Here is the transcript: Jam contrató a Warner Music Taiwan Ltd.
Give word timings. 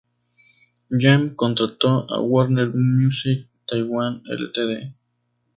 Jam 0.99 1.35
contrató 1.35 2.07
a 2.09 2.19
Warner 2.21 2.71
Music 2.73 3.45
Taiwan 3.67 4.23
Ltd. 4.25 4.95